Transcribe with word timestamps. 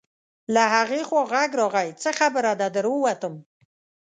له 0.53 0.63
هغې 0.75 1.01
خوا 1.07 1.23
غږ 1.31 1.49
راغی: 1.59 1.89
څه 2.01 2.09
خبره 2.19 2.51
ده، 2.59 2.67
در 2.75 2.85
ووتم. 2.93 3.33